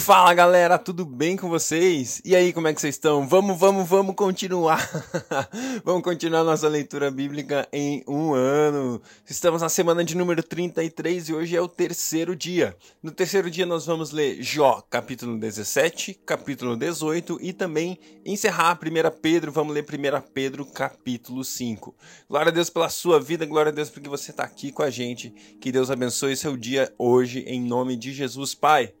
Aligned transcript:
Fala 0.00 0.32
galera, 0.32 0.78
tudo 0.78 1.04
bem 1.04 1.36
com 1.36 1.48
vocês? 1.48 2.22
E 2.24 2.34
aí, 2.34 2.54
como 2.54 2.66
é 2.66 2.72
que 2.72 2.80
vocês 2.80 2.94
estão? 2.94 3.28
Vamos, 3.28 3.58
vamos, 3.58 3.86
vamos 3.86 4.14
continuar. 4.16 4.88
vamos 5.84 6.02
continuar 6.02 6.42
nossa 6.42 6.66
leitura 6.68 7.10
bíblica 7.10 7.68
em 7.70 8.02
um 8.08 8.32
ano. 8.32 9.00
Estamos 9.28 9.60
na 9.60 9.68
semana 9.68 10.02
de 10.02 10.16
número 10.16 10.42
33 10.42 11.28
e 11.28 11.34
hoje 11.34 11.54
é 11.54 11.60
o 11.60 11.68
terceiro 11.68 12.34
dia. 12.34 12.74
No 13.02 13.10
terceiro 13.10 13.50
dia 13.50 13.66
nós 13.66 13.84
vamos 13.84 14.10
ler 14.10 14.42
Jó, 14.42 14.82
capítulo 14.88 15.38
17, 15.38 16.14
capítulo 16.24 16.76
18 16.76 17.38
e 17.42 17.52
também 17.52 17.98
encerrar 18.24 18.78
1 18.82 19.20
Pedro. 19.20 19.52
Vamos 19.52 19.74
ler 19.74 19.84
1 19.84 20.30
Pedro, 20.32 20.64
capítulo 20.64 21.44
5. 21.44 21.94
Glória 22.28 22.50
a 22.50 22.54
Deus 22.54 22.70
pela 22.70 22.88
sua 22.88 23.20
vida, 23.20 23.44
glória 23.44 23.70
a 23.70 23.74
Deus 23.74 23.90
porque 23.90 24.08
você 24.08 24.30
está 24.30 24.44
aqui 24.44 24.72
com 24.72 24.82
a 24.82 24.88
gente. 24.88 25.30
Que 25.60 25.70
Deus 25.70 25.90
abençoe 25.90 26.34
seu 26.36 26.56
dia 26.56 26.92
hoje 26.98 27.40
em 27.40 27.60
nome 27.60 27.96
de 27.96 28.14
Jesus, 28.14 28.54
Pai. 28.54 28.94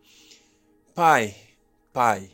Pai, 1.00 1.34
Pai. 1.94 2.30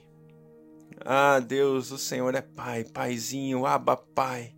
Ah, 1.05 1.38
Deus, 1.38 1.93
o 1.93 1.98
Senhor 1.98 2.34
é 2.34 2.41
Pai, 2.41 2.83
Paizinho, 2.83 3.65
Aba 3.65 3.97
Pai. 3.97 4.57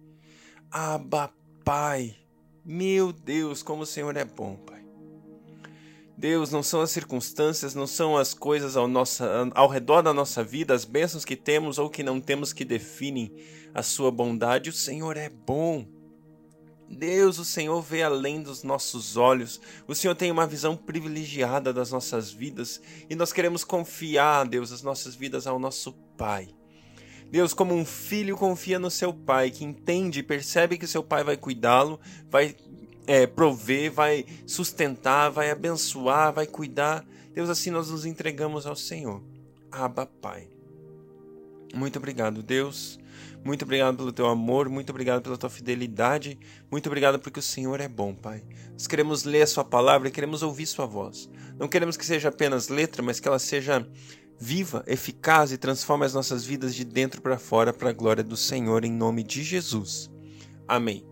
Aba 0.70 1.30
Pai. 1.62 2.16
Meu 2.64 3.12
Deus, 3.12 3.62
como 3.62 3.82
o 3.82 3.86
Senhor 3.86 4.16
é 4.16 4.24
bom, 4.24 4.56
Pai. 4.56 4.82
Deus, 6.16 6.50
não 6.50 6.62
são 6.62 6.80
as 6.80 6.90
circunstâncias, 6.90 7.74
não 7.74 7.86
são 7.86 8.16
as 8.16 8.32
coisas 8.32 8.78
ao, 8.78 8.88
nossa, 8.88 9.52
ao 9.54 9.68
redor 9.68 10.00
da 10.00 10.14
nossa 10.14 10.42
vida, 10.42 10.72
as 10.72 10.86
bênçãos 10.86 11.26
que 11.26 11.36
temos 11.36 11.78
ou 11.78 11.90
que 11.90 12.02
não 12.02 12.18
temos 12.18 12.54
que 12.54 12.64
definem 12.64 13.30
a 13.74 13.82
sua 13.82 14.10
bondade. 14.10 14.70
O 14.70 14.72
Senhor 14.72 15.18
é 15.18 15.28
bom. 15.28 15.86
Deus, 16.90 17.38
o 17.38 17.44
Senhor 17.44 17.80
vê 17.82 18.02
além 18.02 18.42
dos 18.42 18.62
nossos 18.62 19.16
olhos. 19.16 19.60
O 19.86 19.94
Senhor 19.94 20.14
tem 20.14 20.30
uma 20.30 20.46
visão 20.46 20.76
privilegiada 20.76 21.72
das 21.72 21.92
nossas 21.92 22.30
vidas 22.30 22.80
e 23.08 23.14
nós 23.14 23.32
queremos 23.32 23.62
confiar, 23.62 24.46
Deus, 24.46 24.72
as 24.72 24.82
nossas 24.82 25.14
vidas 25.14 25.46
ao 25.46 25.58
nosso 25.58 25.92
Pai. 26.16 26.48
Deus, 27.30 27.52
como 27.52 27.74
um 27.74 27.84
filho 27.84 28.36
confia 28.36 28.78
no 28.78 28.90
seu 28.90 29.12
pai, 29.12 29.50
que 29.50 29.62
entende 29.62 30.20
e 30.20 30.22
percebe 30.22 30.78
que 30.78 30.86
seu 30.86 31.02
pai 31.02 31.22
vai 31.22 31.36
cuidá-lo, 31.36 32.00
vai 32.30 32.56
é, 33.06 33.26
prover, 33.26 33.92
vai 33.92 34.24
sustentar, 34.46 35.28
vai 35.30 35.50
abençoar, 35.50 36.32
vai 36.32 36.46
cuidar. 36.46 37.06
Deus, 37.34 37.50
assim 37.50 37.70
nós 37.70 37.90
nos 37.90 38.06
entregamos 38.06 38.66
ao 38.66 38.74
Senhor. 38.74 39.22
Abba, 39.70 40.06
Pai. 40.06 40.48
Muito 41.74 41.98
obrigado, 41.98 42.42
Deus. 42.42 42.98
Muito 43.44 43.64
obrigado 43.64 43.96
pelo 43.96 44.12
teu 44.12 44.26
amor, 44.26 44.68
muito 44.68 44.90
obrigado 44.90 45.22
pela 45.22 45.36
tua 45.36 45.50
fidelidade, 45.50 46.38
muito 46.70 46.86
obrigado 46.86 47.18
porque 47.18 47.38
o 47.38 47.42
Senhor 47.42 47.80
é 47.80 47.88
bom, 47.88 48.14
Pai. 48.14 48.44
Nós 48.72 48.86
queremos 48.86 49.24
ler 49.24 49.42
a 49.42 49.46
Sua 49.46 49.64
palavra 49.64 50.08
e 50.08 50.10
queremos 50.10 50.42
ouvir 50.42 50.66
Sua 50.66 50.86
voz. 50.86 51.28
Não 51.58 51.68
queremos 51.68 51.96
que 51.96 52.04
seja 52.04 52.28
apenas 52.28 52.68
letra, 52.68 53.02
mas 53.02 53.20
que 53.20 53.28
ela 53.28 53.38
seja 53.38 53.86
viva, 54.38 54.84
eficaz 54.86 55.50
e 55.52 55.58
transforme 55.58 56.06
as 56.06 56.14
nossas 56.14 56.44
vidas 56.44 56.74
de 56.74 56.84
dentro 56.84 57.20
para 57.20 57.38
fora 57.38 57.72
para 57.72 57.90
a 57.90 57.92
glória 57.92 58.22
do 58.22 58.36
Senhor, 58.36 58.84
em 58.84 58.92
nome 58.92 59.22
de 59.22 59.42
Jesus. 59.42 60.10
Amém. 60.66 61.04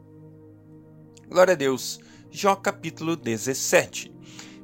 Glória 1.29 1.55
a 1.55 1.57
Deus. 1.57 1.99
Jó 2.31 2.55
capítulo 2.55 3.17
17. 3.17 4.15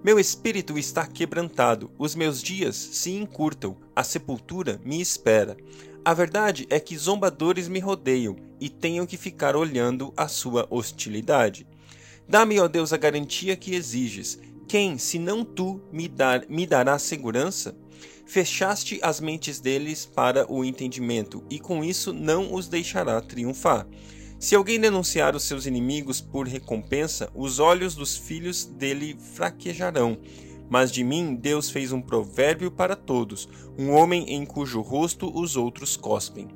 Meu 0.05 0.19
espírito 0.19 0.77
está 0.77 1.06
quebrantado, 1.06 1.91
os 1.97 2.17
meus 2.17 2.43
dias 2.43 2.75
se 2.75 3.12
encurtam, 3.12 3.79
a 3.95 4.03
sepultura 4.03 4.81
me 4.84 5.01
espera. 5.01 5.56
A 6.05 6.12
verdade 6.14 6.67
é 6.69 6.81
que 6.81 6.98
zombadores 6.98 7.69
me 7.69 7.78
rodeiam 7.78 8.34
e 8.61 8.69
tenho 8.69 9.06
que 9.06 9.17
ficar 9.17 9.55
olhando 9.55 10.12
a 10.17 10.27
sua 10.27 10.67
hostilidade. 10.69 11.64
Dá-me, 12.28 12.59
ó 12.59 12.67
Deus, 12.67 12.92
a 12.92 12.97
garantia 12.97 13.55
que 13.55 13.77
exiges. 13.77 14.41
Quem, 14.67 14.98
se 14.98 15.17
não 15.17 15.44
tu, 15.44 15.81
me, 15.92 16.09
dar, 16.09 16.44
me 16.48 16.67
dará 16.67 16.98
segurança? 16.98 17.77
Fechaste 18.27 18.98
as 19.00 19.20
mentes 19.20 19.61
deles 19.61 20.05
para 20.05 20.50
o 20.50 20.64
entendimento, 20.64 21.44
e 21.48 21.61
com 21.61 21.84
isso 21.84 22.12
não 22.12 22.53
os 22.53 22.66
deixará 22.66 23.20
triunfar. 23.20 23.87
Se 24.41 24.56
alguém 24.56 24.81
denunciar 24.81 25.37
os 25.37 25.44
seus 25.44 25.66
inimigos 25.66 26.20
por 26.20 26.48
recompensa, 26.48 27.31
os 27.32 27.60
olhos 27.60 27.94
dos 27.94 28.16
filhos 28.16 28.65
dele 28.65 29.16
fraquejarão 29.34 30.19
mas 30.69 30.91
de 30.91 31.05
mim 31.05 31.34
Deus 31.34 31.71
fez 31.71 31.93
um 31.93 32.00
provérbio 32.00 32.71
para 32.71 32.97
todos, 32.97 33.49
um 33.78 33.91
homem 33.91 34.34
em 34.34 34.45
cujo 34.45 34.81
rosto 34.81 35.31
os 35.34 35.56
outros 35.56 35.97
cospem. 35.97 36.49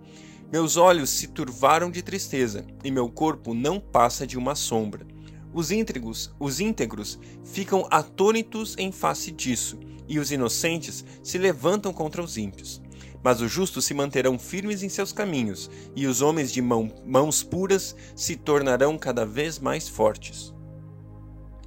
Meus 0.53 0.77
olhos 0.77 1.11
se 1.11 1.27
turvaram 1.27 1.91
de 1.91 2.03
tristeza, 2.03 2.65
e 2.84 2.91
meu 2.91 3.09
corpo 3.09 3.53
não 3.53 3.81
passa 3.81 4.27
de 4.27 4.39
uma 4.39 4.55
sombra. 4.55 5.06
Os 5.53 5.71
íntegros, 5.71 6.33
os 6.39 6.61
íntegros 6.61 7.19
ficam 7.43 7.87
atônitos 7.91 8.77
em 8.78 8.93
face 8.93 9.33
disso, 9.33 9.78
e 10.06 10.19
os 10.19 10.31
inocentes 10.31 11.05
se 11.22 11.37
levantam 11.37 11.93
contra 11.93 12.22
os 12.22 12.37
ímpios. 12.37 12.81
Mas 13.25 13.41
os 13.41 13.50
justos 13.50 13.84
se 13.84 13.93
manterão 13.93 14.39
firmes 14.39 14.84
em 14.84 14.89
seus 14.89 15.11
caminhos, 15.12 15.69
e 15.97 16.06
os 16.06 16.21
homens 16.21 16.53
de 16.53 16.62
mão, 16.62 16.93
mãos 17.05 17.43
puras 17.43 17.97
se 18.15 18.37
tornarão 18.37 18.97
cada 18.97 19.27
vez 19.27 19.59
mais 19.59 19.89
fortes. 19.89 20.55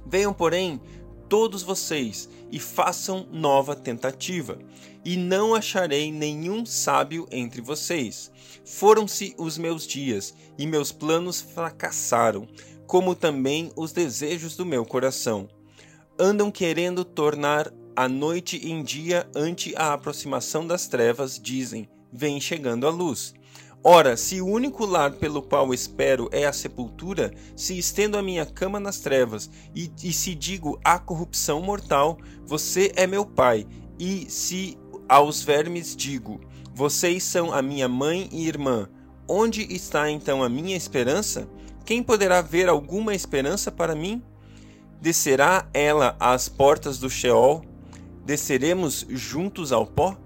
Venham, 0.06 0.32
porém, 0.32 0.80
todos 1.30 1.62
vocês 1.62 2.28
e 2.50 2.58
façam 2.58 3.26
nova 3.30 3.76
tentativa, 3.76 4.58
e 5.04 5.16
não 5.16 5.54
acharei 5.54 6.10
nenhum 6.10 6.66
sábio 6.66 7.26
entre 7.30 7.62
vocês. 7.62 8.32
Foram-se 8.64 9.34
os 9.38 9.56
meus 9.56 9.86
dias, 9.86 10.34
e 10.58 10.66
meus 10.66 10.90
planos 10.90 11.40
fracassaram, 11.40 12.48
como 12.84 13.14
também 13.14 13.70
os 13.76 13.92
desejos 13.92 14.56
do 14.56 14.66
meu 14.66 14.84
coração. 14.84 15.48
Andam 16.18 16.50
querendo 16.50 17.04
tornar 17.04 17.72
a 17.94 18.08
noite 18.08 18.68
em 18.68 18.82
dia 18.82 19.26
ante 19.34 19.72
a 19.76 19.92
aproximação 19.92 20.66
das 20.66 20.88
trevas, 20.88 21.38
dizem: 21.40 21.88
Vem 22.12 22.40
chegando 22.40 22.86
a 22.86 22.90
luz. 22.90 23.32
Ora, 23.82 24.14
se 24.14 24.42
o 24.42 24.46
único 24.46 24.84
lar 24.84 25.12
pelo 25.12 25.40
qual 25.40 25.72
espero 25.72 26.28
é 26.32 26.44
a 26.44 26.52
sepultura, 26.52 27.32
se 27.56 27.78
estendo 27.78 28.18
a 28.18 28.22
minha 28.22 28.44
cama 28.44 28.78
nas 28.78 29.00
trevas, 29.00 29.50
e, 29.74 29.90
e 30.04 30.12
se 30.12 30.34
digo 30.34 30.78
a 30.84 30.98
corrupção 30.98 31.62
mortal, 31.62 32.18
você 32.44 32.92
é 32.94 33.06
meu 33.06 33.24
pai, 33.24 33.66
e 33.98 34.30
se 34.30 34.76
aos 35.08 35.42
vermes 35.42 35.96
digo, 35.96 36.40
vocês 36.74 37.24
são 37.24 37.54
a 37.54 37.62
minha 37.62 37.88
mãe 37.88 38.28
e 38.30 38.46
irmã, 38.46 38.86
onde 39.26 39.62
está 39.74 40.10
então 40.10 40.42
a 40.42 40.48
minha 40.48 40.76
esperança? 40.76 41.48
Quem 41.82 42.02
poderá 42.02 42.42
ver 42.42 42.68
alguma 42.68 43.14
esperança 43.14 43.72
para 43.72 43.94
mim? 43.94 44.22
Descerá 45.00 45.66
ela 45.72 46.14
às 46.20 46.50
portas 46.50 46.98
do 46.98 47.08
Sheol? 47.08 47.64
Desceremos 48.26 49.06
juntos 49.08 49.72
ao 49.72 49.86
pó? 49.86 50.18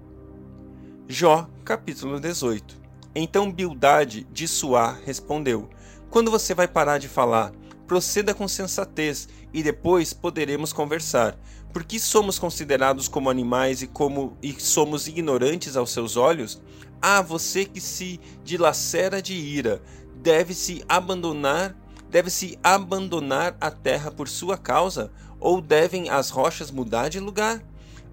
Jó, 1.07 1.47
capítulo 1.63 2.19
18 2.19 2.84
então 3.15 3.51
Bildade 3.51 4.27
de 4.31 4.47
Suá 4.47 4.97
respondeu: 5.05 5.69
Quando 6.09 6.29
você 6.29 6.53
vai 6.53 6.67
parar 6.67 6.97
de 6.97 7.07
falar? 7.07 7.53
Proceda 7.87 8.33
com 8.33 8.47
sensatez 8.47 9.29
e 9.53 9.63
depois 9.63 10.11
poderemos 10.11 10.73
conversar. 10.73 11.37
Por 11.71 11.83
que 11.83 11.99
somos 11.99 12.39
considerados 12.39 13.07
como 13.07 13.29
animais 13.29 13.81
e 13.81 13.87
como 13.87 14.37
e 14.41 14.53
somos 14.59 15.07
ignorantes 15.07 15.77
aos 15.77 15.91
seus 15.91 16.17
olhos? 16.17 16.61
Ah, 17.01 17.21
você 17.21 17.65
que 17.65 17.79
se 17.79 18.19
dilacera 18.43 19.21
de 19.21 19.33
ira, 19.33 19.81
deve-se 20.15 20.83
abandonar, 20.89 21.75
deve-se 22.09 22.57
abandonar 22.63 23.55
a 23.61 23.69
terra 23.69 24.09
por 24.09 24.27
sua 24.27 24.57
causa, 24.57 25.11
ou 25.39 25.61
devem 25.61 26.09
as 26.09 26.29
rochas 26.29 26.71
mudar 26.71 27.09
de 27.09 27.19
lugar? 27.19 27.61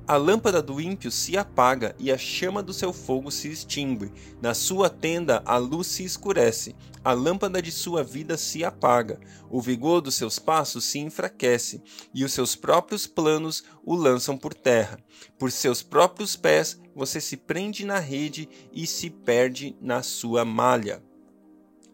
A 0.06 0.16
lâmpada 0.16 0.60
do 0.60 0.80
ímpio 0.80 1.12
se 1.12 1.38
apaga 1.38 1.94
e 1.96 2.10
a 2.10 2.18
chama 2.18 2.60
do 2.60 2.72
seu 2.72 2.92
fogo 2.92 3.30
se 3.30 3.48
extingue. 3.48 4.12
Na 4.40 4.52
sua 4.52 4.90
tenda 4.90 5.42
a 5.46 5.56
luz 5.56 5.86
se 5.86 6.02
escurece, 6.04 6.74
a 7.04 7.12
lâmpada 7.12 7.62
de 7.62 7.70
sua 7.70 8.02
vida 8.02 8.36
se 8.36 8.64
apaga, 8.64 9.20
o 9.48 9.60
vigor 9.60 10.00
dos 10.00 10.16
seus 10.16 10.40
passos 10.40 10.84
se 10.84 10.98
enfraquece, 10.98 11.82
e 12.12 12.24
os 12.24 12.32
seus 12.32 12.56
próprios 12.56 13.06
planos 13.06 13.62
o 13.84 13.94
lançam 13.94 14.36
por 14.36 14.54
terra. 14.54 14.98
Por 15.38 15.52
seus 15.52 15.82
próprios 15.82 16.34
pés 16.34 16.80
você 16.94 17.20
se 17.20 17.36
prende 17.36 17.84
na 17.84 18.00
rede 18.00 18.48
e 18.72 18.86
se 18.88 19.08
perde 19.08 19.76
na 19.80 20.02
sua 20.02 20.44
malha. 20.44 21.00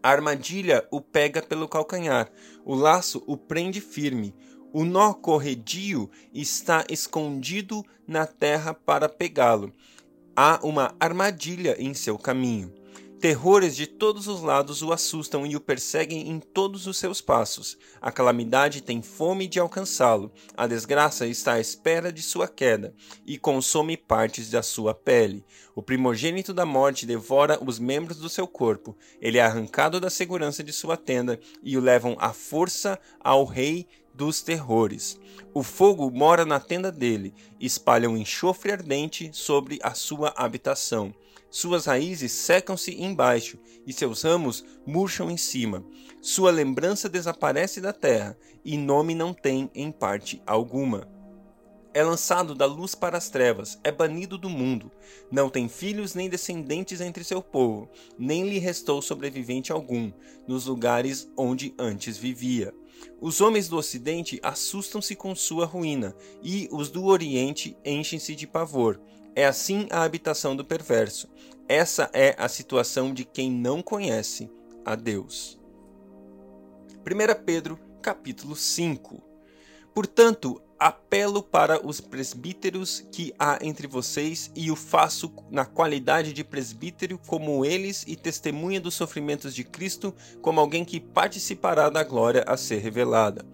A 0.01 0.09
armadilha 0.09 0.87
o 0.91 1.01
pega 1.01 1.41
pelo 1.41 1.67
calcanhar, 1.67 2.31
o 2.65 2.73
laço 2.73 3.21
o 3.27 3.35
prende 3.35 3.81
firme. 3.81 4.33
O 4.71 4.85
nó 4.85 5.15
corredio 5.15 6.11
está 6.31 6.85
escondido 6.87 7.83
na 8.07 8.27
terra 8.27 8.71
para 8.71 9.09
pegá-lo. 9.09 9.73
Há 10.35 10.59
uma 10.61 10.95
armadilha 10.99 11.75
em 11.79 11.95
seu 11.95 12.19
caminho. 12.19 12.71
Terrores 13.19 13.75
de 13.75 13.85
todos 13.85 14.27
os 14.27 14.41
lados 14.41 14.81
o 14.81 14.93
assustam 14.93 15.45
e 15.45 15.53
o 15.53 15.59
perseguem 15.59 16.29
em 16.29 16.39
todos 16.39 16.87
os 16.87 16.97
seus 16.97 17.19
passos. 17.19 17.77
A 17.99 18.13
calamidade 18.13 18.81
tem 18.81 19.01
fome 19.01 19.45
de 19.45 19.59
alcançá-lo. 19.59 20.31
A 20.55 20.65
desgraça 20.65 21.27
está 21.27 21.53
à 21.53 21.59
espera 21.59 22.13
de 22.13 22.21
sua 22.21 22.47
queda 22.47 22.93
e 23.25 23.37
consome 23.37 23.97
partes 23.97 24.49
da 24.49 24.63
sua 24.63 24.93
pele. 24.93 25.43
O 25.75 25.83
primogênito 25.83 26.53
da 26.53 26.65
morte 26.65 27.05
devora 27.05 27.61
os 27.61 27.77
membros 27.77 28.17
do 28.17 28.29
seu 28.29 28.47
corpo. 28.47 28.95
Ele 29.19 29.37
é 29.37 29.41
arrancado 29.41 29.99
da 29.99 30.09
segurança 30.09 30.63
de 30.63 30.71
sua 30.71 30.95
tenda 30.95 31.37
e 31.61 31.75
o 31.75 31.81
levam 31.81 32.15
à 32.19 32.31
força 32.31 32.97
ao 33.19 33.43
rei 33.43 33.85
dos 34.19 34.41
terrores. 34.41 35.17
O 35.53 35.63
fogo 35.63 36.11
mora 36.11 36.45
na 36.45 36.59
tenda 36.59 36.91
dele, 36.91 37.33
espalha 37.57 38.09
um 38.09 38.17
enxofre 38.17 38.73
ardente 38.73 39.29
sobre 39.31 39.79
a 39.81 39.93
sua 39.93 40.33
habitação. 40.35 41.15
Suas 41.49 41.85
raízes 41.85 42.33
secam-se 42.33 43.01
embaixo 43.01 43.57
e 43.87 43.93
seus 43.93 44.23
ramos 44.23 44.65
murcham 44.85 45.31
em 45.31 45.37
cima. 45.37 45.85
Sua 46.21 46.51
lembrança 46.51 47.07
desaparece 47.07 47.79
da 47.79 47.93
terra 47.93 48.37
e 48.63 48.77
nome 48.77 49.15
não 49.15 49.33
tem 49.33 49.71
em 49.73 49.89
parte 49.89 50.41
alguma. 50.45 51.18
É 51.91 52.03
lançado 52.03 52.53
da 52.53 52.67
luz 52.67 52.93
para 52.93 53.17
as 53.17 53.29
trevas, 53.29 53.79
é 53.83 53.91
banido 53.91 54.37
do 54.37 54.49
mundo. 54.49 54.91
Não 55.31 55.49
tem 55.49 55.67
filhos 55.67 56.13
nem 56.13 56.29
descendentes 56.29 57.01
entre 57.01 57.23
seu 57.23 57.41
povo, 57.41 57.89
nem 58.17 58.47
lhe 58.47 58.59
restou 58.59 59.01
sobrevivente 59.01 59.71
algum 59.71 60.11
nos 60.47 60.67
lugares 60.67 61.31
onde 61.35 61.73
antes 61.79 62.15
vivia. 62.17 62.73
Os 63.19 63.41
homens 63.41 63.67
do 63.67 63.77
Ocidente 63.77 64.39
assustam-se 64.43 65.15
com 65.15 65.33
sua 65.33 65.65
ruína, 65.65 66.15
e 66.43 66.69
os 66.71 66.89
do 66.89 67.05
Oriente 67.05 67.75
enchem-se 67.83 68.35
de 68.35 68.45
pavor. 68.45 68.99
É 69.35 69.45
assim 69.45 69.87
a 69.89 70.03
habitação 70.03 70.55
do 70.55 70.65
perverso. 70.65 71.27
Essa 71.67 72.09
é 72.13 72.35
a 72.37 72.47
situação 72.47 73.13
de 73.13 73.25
quem 73.25 73.49
não 73.51 73.81
conhece 73.81 74.49
a 74.85 74.95
Deus. 74.95 75.59
1 76.99 77.43
Pedro, 77.43 77.79
capítulo 78.01 78.55
5. 78.55 79.21
Portanto, 79.93 80.61
apelo 80.79 81.43
para 81.43 81.85
os 81.85 81.99
presbíteros 81.99 83.05
que 83.11 83.33
há 83.37 83.59
entre 83.61 83.85
vocês 83.85 84.49
e 84.55 84.71
o 84.71 84.75
faço 84.75 85.31
na 85.51 85.65
qualidade 85.65 86.31
de 86.31 86.43
presbítero 86.43 87.19
como 87.27 87.65
eles 87.65 88.05
e 88.07 88.15
testemunha 88.15 88.79
dos 88.79 88.93
sofrimentos 88.93 89.53
de 89.53 89.63
Cristo, 89.63 90.15
como 90.41 90.59
alguém 90.59 90.85
que 90.85 90.99
participará 90.99 91.89
da 91.89 92.03
glória 92.03 92.43
a 92.47 92.55
ser 92.55 92.79
revelada. 92.79 93.45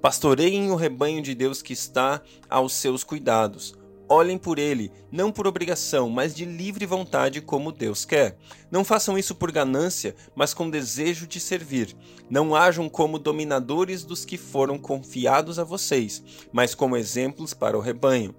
Pastoreiem 0.00 0.70
o 0.70 0.76
rebanho 0.76 1.20
de 1.20 1.34
Deus 1.34 1.60
que 1.60 1.74
está 1.74 2.22
aos 2.48 2.72
seus 2.72 3.04
cuidados 3.04 3.78
Olhem 4.12 4.36
por 4.36 4.58
ele, 4.58 4.90
não 5.12 5.30
por 5.30 5.46
obrigação, 5.46 6.10
mas 6.10 6.34
de 6.34 6.44
livre 6.44 6.84
vontade, 6.84 7.40
como 7.40 7.70
Deus 7.70 8.04
quer. 8.04 8.36
Não 8.68 8.84
façam 8.84 9.16
isso 9.16 9.36
por 9.36 9.52
ganância, 9.52 10.16
mas 10.34 10.52
com 10.52 10.68
desejo 10.68 11.28
de 11.28 11.38
servir. 11.38 11.96
Não 12.28 12.52
hajam 12.52 12.88
como 12.88 13.20
dominadores 13.20 14.02
dos 14.02 14.24
que 14.24 14.36
foram 14.36 14.76
confiados 14.76 15.60
a 15.60 15.64
vocês, 15.64 16.24
mas 16.52 16.74
como 16.74 16.96
exemplos 16.96 17.54
para 17.54 17.78
o 17.78 17.80
rebanho. 17.80 18.34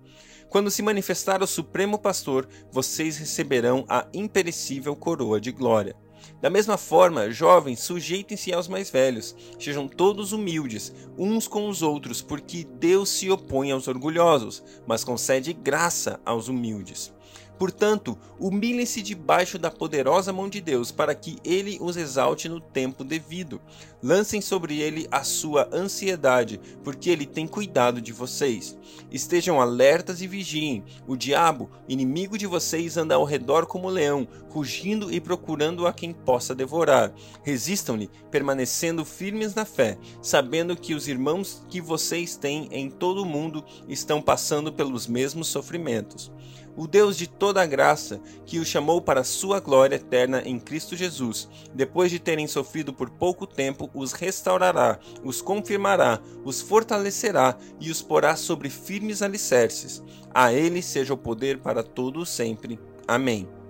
Quando 0.50 0.70
se 0.70 0.82
manifestar 0.82 1.42
o 1.42 1.48
Supremo 1.48 1.98
Pastor, 1.98 2.50
vocês 2.70 3.16
receberão 3.16 3.86
a 3.88 4.06
imperecível 4.14 4.94
coroa 4.94 5.40
de 5.40 5.54
glória. 5.54 5.96
Da 6.42 6.50
mesma 6.50 6.78
forma, 6.78 7.32
jovens, 7.32 7.82
sujeitem-se 7.82 8.54
aos 8.54 8.68
mais 8.68 8.90
velhos, 8.90 9.36
sejam 9.60 9.88
todos 9.88 10.32
humildes, 10.32 10.94
uns 11.18 11.48
com 11.48 11.70
os 11.70 11.82
outros, 11.82 12.22
porque 12.22 12.68
Deus 12.80 13.10
se 13.10 13.30
opõe 13.30 13.72
aos 13.72 13.88
orgulhosos, 13.88 14.64
mas 14.88 15.04
concede 15.04 15.54
graça 15.54 16.20
aos 16.26 16.48
humildes. 16.48 17.14
Portanto, 17.62 18.18
humilhem-se 18.40 19.04
debaixo 19.04 19.60
da 19.60 19.70
poderosa 19.70 20.34
mão 20.34 20.50
de 20.50 20.60
Deus, 20.60 20.92
para 20.92 21.14
que 21.14 21.38
ele 21.46 21.78
os 21.80 21.96
exalte 21.96 22.50
no 22.50 22.60
tempo 22.60 23.04
devido. 23.04 23.62
Lancem 24.02 24.42
sobre 24.42 24.80
ele 24.80 25.08
a 25.12 25.24
sua 25.24 25.70
ansiedade, 25.72 26.60
porque 26.84 27.08
ele 27.08 27.28
tem 27.28 27.46
cuidado 27.46 28.02
de 28.02 28.12
vocês. 28.12 28.76
Estejam 29.12 29.62
alertas 29.62 30.24
e 30.24 30.28
vigiem. 30.28 30.84
O 31.06 31.16
diabo, 31.16 31.70
inimigo 31.88 32.36
de 32.36 32.48
vocês, 32.48 32.98
anda 32.98 33.14
ao 33.14 33.26
redor 33.26 33.68
como 33.68 33.90
leão, 33.90 34.28
rugindo 34.50 35.14
e 35.14 35.22
procurando 35.22 35.86
a 35.86 35.94
quem 35.94 36.14
possa 36.14 36.56
devorar. 36.56 37.14
Resistam-lhe, 37.44 38.10
permanecendo 38.32 39.06
firmes 39.06 39.54
na 39.54 39.66
fé, 39.66 40.00
sabendo 40.20 40.76
que 40.76 40.96
os 40.96 41.08
irmãos 41.08 41.64
que 41.70 41.80
vocês 41.80 42.36
têm 42.36 42.68
em 42.72 42.90
todo 42.90 43.22
o 43.22 43.26
mundo 43.26 43.64
estão 43.88 44.20
passando 44.20 44.74
pelos 44.74 45.06
mesmos 45.06 45.48
sofrimentos 45.48 46.32
o 46.76 46.88
Deus 46.88 47.18
de 47.18 47.28
toda 47.28 47.62
a 47.62 47.66
graça, 47.66 48.20
que 48.46 48.60
os 48.60 48.68
chamou 48.68 49.02
para 49.02 49.22
a 49.22 49.26
sua 49.26 49.60
glória 49.60 49.96
eterna 49.96 50.42
em 50.46 50.60
Cristo 50.60 50.96
Jesus, 50.96 51.48
depois 51.74 52.12
de 52.12 52.20
terem 52.20 52.48
sofrido 52.48 52.94
por 52.94 53.10
pouco 53.10 53.46
tempo, 53.46 53.90
os 53.94 54.14
restaurará, 54.14 55.00
os 55.24 55.42
confirmará, 55.42 56.20
os 56.44 56.62
fortalecerá 56.62 57.58
e 57.80 57.92
os 57.92 58.02
porá 58.02 58.36
sobre 58.36 58.70
firmes 58.70 59.22
alicerces. 59.22 60.04
A 60.34 60.54
ele 60.54 60.82
seja 60.82 61.14
o 61.14 61.18
poder 61.18 61.60
para 61.60 61.84
todo 61.84 62.26
sempre. 62.26 62.80
Amém. 63.08 63.61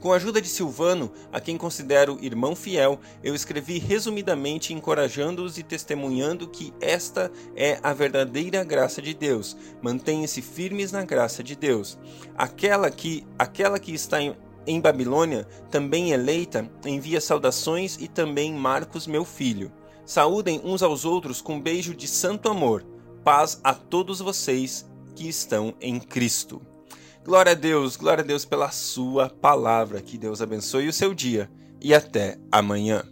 Com 0.00 0.14
a 0.14 0.16
ajuda 0.16 0.40
de 0.40 0.48
Silvano, 0.48 1.12
a 1.30 1.38
quem 1.40 1.58
considero 1.58 2.18
irmão 2.22 2.56
fiel, 2.56 2.98
eu 3.22 3.34
escrevi 3.34 3.78
resumidamente 3.78 4.72
encorajando-os 4.72 5.58
e 5.58 5.62
testemunhando 5.62 6.48
que 6.48 6.72
esta 6.80 7.30
é 7.54 7.78
a 7.82 7.92
verdadeira 7.92 8.64
graça 8.64 9.02
de 9.02 9.12
Deus. 9.12 9.54
Mantenham-se 9.82 10.40
firmes 10.40 10.90
na 10.90 11.04
graça 11.04 11.44
de 11.44 11.54
Deus. 11.54 11.98
Aquela 12.34 12.90
que, 12.90 13.26
aquela 13.38 13.78
que 13.78 13.92
está 13.92 14.22
em, 14.22 14.34
em 14.66 14.80
Babilônia, 14.80 15.46
também 15.70 16.12
eleita, 16.12 16.66
envia 16.86 17.20
saudações 17.20 17.98
e 18.00 18.08
também 18.08 18.54
Marcos, 18.54 19.06
meu 19.06 19.24
filho. 19.24 19.70
Saúdem 20.06 20.62
uns 20.64 20.82
aos 20.82 21.04
outros 21.04 21.42
com 21.42 21.56
um 21.56 21.60
beijo 21.60 21.94
de 21.94 22.08
santo 22.08 22.48
amor. 22.48 22.86
Paz 23.22 23.60
a 23.62 23.74
todos 23.74 24.20
vocês 24.20 24.88
que 25.14 25.28
estão 25.28 25.74
em 25.78 26.00
Cristo. 26.00 26.69
Glória 27.22 27.52
a 27.52 27.54
Deus, 27.54 27.96
glória 27.96 28.24
a 28.24 28.26
Deus 28.26 28.46
pela 28.46 28.70
sua 28.70 29.28
palavra. 29.28 30.00
Que 30.00 30.16
Deus 30.16 30.40
abençoe 30.40 30.88
o 30.88 30.92
seu 30.92 31.12
dia 31.12 31.50
e 31.80 31.94
até 31.94 32.38
amanhã. 32.50 33.04